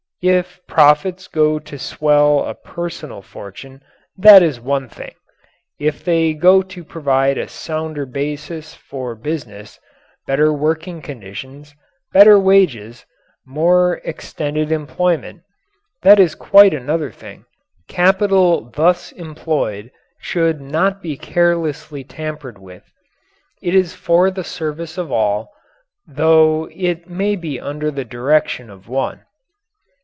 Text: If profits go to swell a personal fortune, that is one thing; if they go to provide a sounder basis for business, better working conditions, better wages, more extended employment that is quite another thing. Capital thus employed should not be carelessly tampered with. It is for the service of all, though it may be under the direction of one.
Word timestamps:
If 0.23 0.59
profits 0.67 1.27
go 1.27 1.57
to 1.57 1.79
swell 1.79 2.45
a 2.45 2.53
personal 2.53 3.23
fortune, 3.23 3.81
that 4.15 4.43
is 4.43 4.59
one 4.61 4.87
thing; 4.87 5.15
if 5.79 6.05
they 6.05 6.35
go 6.35 6.61
to 6.61 6.83
provide 6.83 7.39
a 7.39 7.47
sounder 7.47 8.05
basis 8.05 8.75
for 8.75 9.15
business, 9.15 9.79
better 10.27 10.53
working 10.53 11.01
conditions, 11.01 11.73
better 12.13 12.37
wages, 12.37 13.03
more 13.47 13.99
extended 14.05 14.71
employment 14.71 15.41
that 16.03 16.19
is 16.19 16.35
quite 16.35 16.75
another 16.75 17.09
thing. 17.11 17.45
Capital 17.87 18.69
thus 18.69 19.11
employed 19.13 19.89
should 20.19 20.61
not 20.61 21.01
be 21.01 21.17
carelessly 21.17 22.03
tampered 22.03 22.59
with. 22.59 22.83
It 23.59 23.73
is 23.73 23.95
for 23.95 24.29
the 24.29 24.43
service 24.43 24.99
of 24.99 25.11
all, 25.11 25.49
though 26.05 26.69
it 26.71 27.09
may 27.09 27.35
be 27.35 27.59
under 27.59 27.89
the 27.89 28.05
direction 28.05 28.69
of 28.69 28.87
one. 28.87 29.25